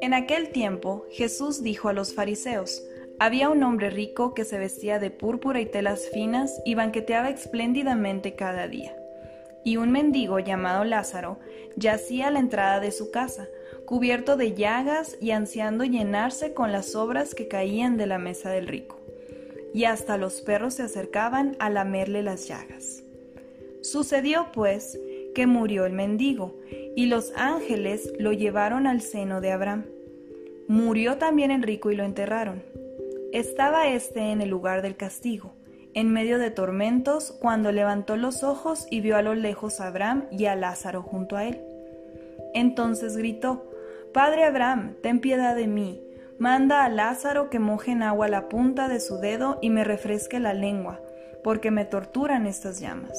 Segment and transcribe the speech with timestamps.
[0.00, 2.82] En aquel tiempo Jesús dijo a los fariseos,
[3.18, 8.34] había un hombre rico que se vestía de púrpura y telas finas y banqueteaba espléndidamente
[8.34, 8.96] cada día.
[9.64, 11.38] Y un mendigo llamado Lázaro
[11.76, 13.48] yacía a la entrada de su casa,
[13.86, 18.66] cubierto de llagas y ansiando llenarse con las sobras que caían de la mesa del
[18.66, 19.00] rico.
[19.74, 23.02] Y hasta los perros se acercaban a lamerle las llagas.
[23.90, 25.00] Sucedió, pues,
[25.34, 26.58] que murió el mendigo,
[26.94, 29.86] y los ángeles lo llevaron al seno de Abraham.
[30.68, 32.62] Murió también el rico y lo enterraron.
[33.32, 35.54] Estaba éste en el lugar del castigo,
[35.94, 40.26] en medio de tormentos, cuando levantó los ojos y vio a lo lejos a Abraham
[40.30, 41.58] y a Lázaro junto a él.
[42.52, 43.70] Entonces gritó,
[44.12, 46.02] Padre Abraham, ten piedad de mí,
[46.38, 50.40] manda a Lázaro que moje en agua la punta de su dedo y me refresque
[50.40, 51.00] la lengua,
[51.42, 53.18] porque me torturan estas llamas.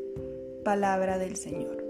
[0.63, 1.83] Palabra del Señor.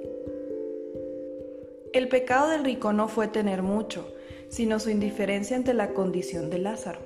[1.94, 4.08] El pecado del rico no fue tener mucho,
[4.50, 7.00] sino su indiferencia ante la condición de Lázaro.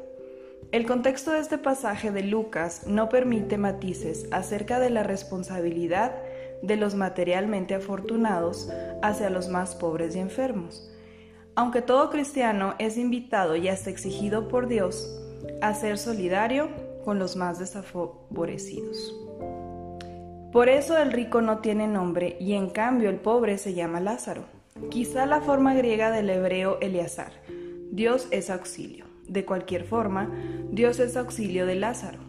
[0.71, 6.15] El contexto de este pasaje de Lucas no permite matices acerca de la responsabilidad
[6.61, 8.69] de los materialmente afortunados
[9.01, 10.91] hacia los más pobres y enfermos.
[11.55, 15.19] Aunque todo cristiano es invitado y hasta exigido por Dios
[15.61, 16.69] a ser solidario
[17.03, 19.15] con los más desfavorecidos.
[20.55, 24.45] Por eso el rico no tiene nombre y en cambio el pobre se llama Lázaro.
[24.89, 27.33] Quizá la forma griega del hebreo Eleazar.
[27.91, 29.03] Dios es auxilio.
[29.27, 30.33] De cualquier forma,
[30.71, 32.19] Dios es auxilio de Lázaro.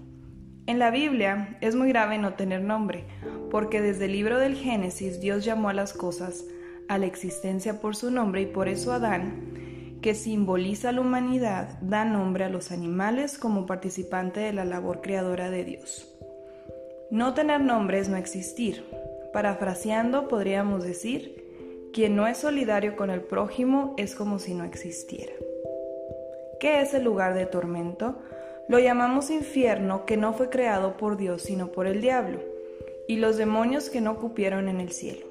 [0.67, 3.05] En la Biblia es muy grave no tener nombre,
[3.49, 6.45] porque desde el libro del Génesis Dios llamó a las cosas
[6.89, 12.05] a la existencia por su nombre y por eso Adán, que simboliza la humanidad, da
[12.05, 16.16] nombre a los animales como participante de la labor creadora de Dios.
[17.11, 18.85] No tener nombre es no existir.
[19.33, 21.45] Parafraseando podríamos decir,
[21.93, 25.33] quien no es solidario con el prójimo es como si no existiera.
[26.59, 28.19] ¿Qué es el lugar de tormento?
[28.69, 32.41] Lo llamamos infierno que no fue creado por Dios sino por el diablo,
[33.07, 35.27] y los demonios que no cupieron en el cielo.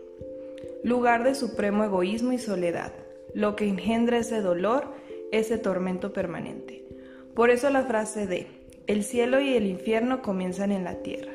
[0.81, 2.93] Lugar de supremo egoísmo y soledad,
[3.33, 4.85] lo que engendra ese dolor,
[5.33, 6.85] ese tormento permanente.
[7.33, 8.47] Por eso la frase de,
[8.87, 11.33] el cielo y el infierno comienzan en la tierra.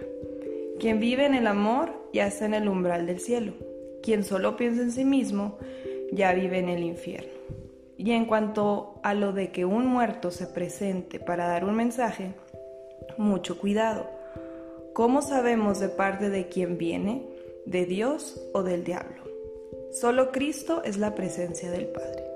[0.81, 3.53] Quien vive en el amor ya está en el umbral del cielo.
[4.03, 5.59] Quien solo piensa en sí mismo
[6.11, 7.35] ya vive en el infierno.
[7.99, 12.33] Y en cuanto a lo de que un muerto se presente para dar un mensaje,
[13.19, 14.09] mucho cuidado.
[14.95, 17.27] ¿Cómo sabemos de parte de quién viene?
[17.67, 19.23] ¿De Dios o del diablo?
[19.93, 22.30] Solo Cristo es la presencia del Padre.